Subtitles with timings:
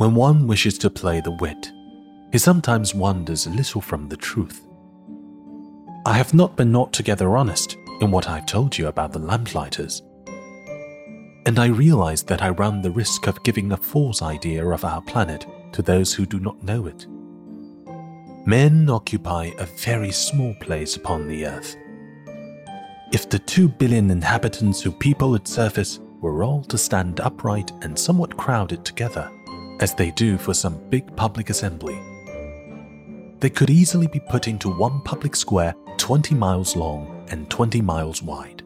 [0.00, 1.72] When one wishes to play the wit,
[2.32, 4.66] he sometimes wanders a little from the truth.
[6.06, 10.00] I have not been altogether honest in what I've told you about the lamplighters.
[11.44, 15.02] And I realize that I run the risk of giving a false idea of our
[15.02, 17.06] planet to those who do not know it.
[18.46, 21.76] Men occupy a very small place upon the earth.
[23.12, 27.98] If the two billion inhabitants who people its surface were all to stand upright and
[27.98, 29.30] somewhat crowded together,
[29.80, 31.98] as they do for some big public assembly,
[33.40, 38.22] they could easily be put into one public square 20 miles long and 20 miles
[38.22, 38.62] wide.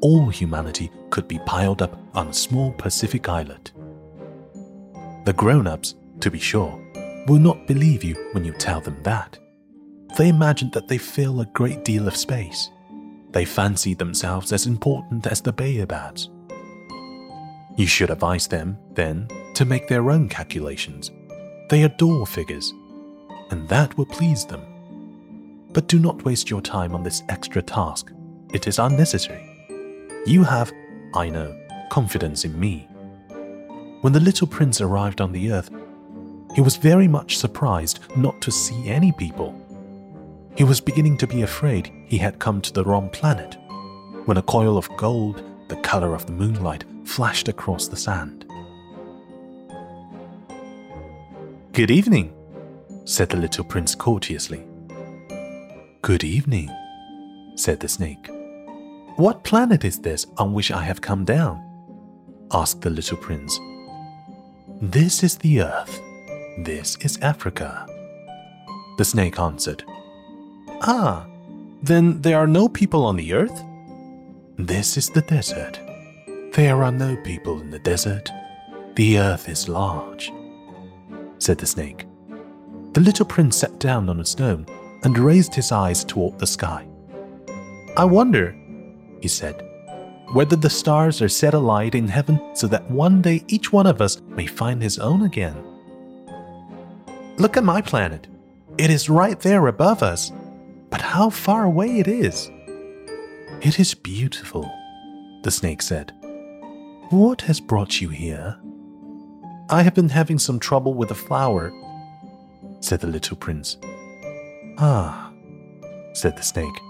[0.00, 3.72] All humanity could be piled up on a small Pacific islet.
[5.26, 6.80] The grown ups, to be sure,
[7.26, 9.38] will not believe you when you tell them that.
[10.16, 12.70] They imagine that they fill a great deal of space.
[13.32, 16.30] They fancy themselves as important as the baobabs.
[17.76, 19.28] You should advise them, then,
[19.58, 21.10] to make their own calculations.
[21.68, 22.72] They adore figures,
[23.50, 24.62] and that will please them.
[25.72, 28.12] But do not waste your time on this extra task.
[28.54, 29.44] It is unnecessary.
[30.26, 30.72] You have,
[31.12, 31.58] I know,
[31.90, 32.86] confidence in me.
[34.02, 35.70] When the little prince arrived on the earth,
[36.54, 39.60] he was very much surprised not to see any people.
[40.54, 43.56] He was beginning to be afraid he had come to the wrong planet
[44.26, 48.47] when a coil of gold, the color of the moonlight, flashed across the sand.
[51.78, 52.34] Good evening,
[53.04, 54.66] said the little prince courteously.
[56.02, 56.68] Good evening,
[57.54, 58.28] said the snake.
[59.14, 61.62] What planet is this on which I have come down?
[62.50, 63.60] asked the little prince.
[64.82, 66.00] This is the earth.
[66.64, 67.86] This is Africa.
[68.96, 69.84] The snake answered.
[70.82, 71.28] Ah,
[71.80, 73.62] then there are no people on the earth?
[74.56, 75.78] This is the desert.
[76.54, 78.32] There are no people in the desert.
[78.96, 80.32] The earth is large,
[81.38, 82.06] said the snake.
[82.92, 84.66] The little prince sat down on a stone
[85.04, 86.86] and raised his eyes toward the sky.
[87.96, 88.56] I wonder,
[89.20, 89.64] he said,
[90.32, 94.00] whether the stars are set alight in heaven so that one day each one of
[94.00, 95.56] us may find his own again.
[97.38, 98.26] Look at my planet.
[98.76, 100.32] It is right there above us,
[100.90, 102.50] but how far away it is.
[103.60, 104.70] It is beautiful,
[105.42, 106.12] the snake said.
[107.10, 108.58] What has brought you here?
[109.70, 111.72] I have been having some trouble with a flower,
[112.80, 113.76] said the little prince.
[114.78, 115.30] Ah,
[116.14, 116.80] said the snake,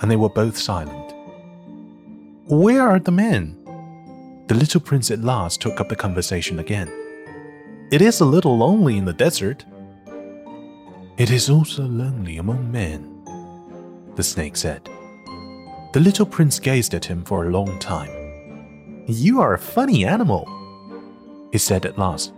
[0.00, 1.12] and they were both silent.
[2.46, 3.58] Where are the men?
[4.46, 6.90] The little prince at last took up the conversation again.
[7.90, 9.66] It is a little lonely in the desert.
[11.18, 13.22] It is also lonely among men,
[14.16, 14.88] the snake said.
[15.92, 19.04] The little prince gazed at him for a long time.
[19.06, 20.48] You are a funny animal,
[21.52, 22.32] he said at last.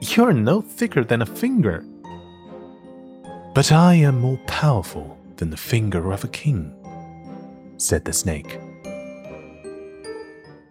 [0.00, 1.84] You're no thicker than a finger.
[3.54, 6.72] But I am more powerful than the finger of a king,
[7.76, 8.58] said the snake.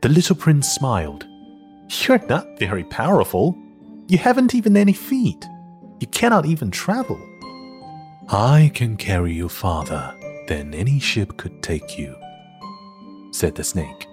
[0.02, 1.28] The little prince smiled.
[1.90, 3.58] You're not very powerful.
[4.08, 5.46] You haven't even any feet.
[6.00, 7.20] You cannot even travel.
[8.30, 10.16] I can carry you farther
[10.48, 12.16] than any ship could take you,
[13.32, 14.08] said the snake.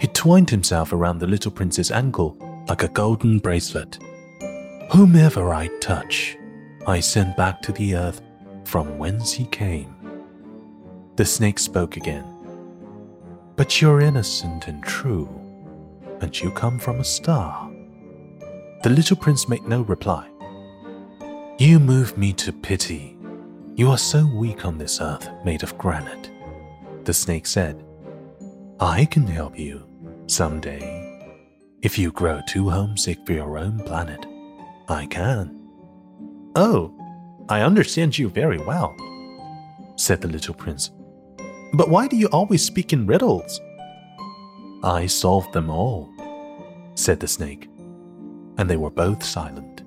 [0.00, 2.36] He twined himself around the little prince's ankle
[2.68, 3.98] like a golden bracelet.
[4.92, 6.36] Whomever I touch,
[6.86, 8.20] I send back to the earth
[8.64, 9.94] from whence he came.
[11.16, 12.24] The snake spoke again.
[13.56, 15.28] But you're innocent and true,
[16.20, 17.70] and you come from a star.
[18.82, 20.28] The little prince made no reply.
[21.58, 23.18] You move me to pity.
[23.74, 26.30] You are so weak on this earth made of granite.
[27.04, 27.84] The snake said,
[28.78, 29.84] I can help you
[30.26, 31.07] someday.
[31.80, 34.26] If you grow too homesick for your own planet,
[34.88, 35.70] I can.
[36.56, 36.92] Oh,
[37.48, 38.96] I understand you very well,
[39.94, 40.90] said the little prince.
[41.74, 43.60] But why do you always speak in riddles?
[44.82, 46.10] I solved them all,
[46.96, 47.68] said the snake,
[48.56, 49.77] and they were both silent.